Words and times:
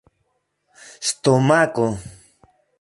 stomako 1.07 1.87